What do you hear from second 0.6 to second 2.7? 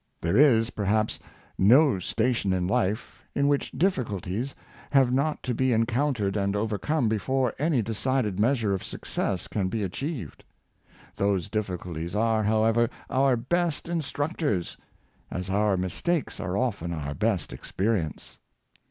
perhaps, no station in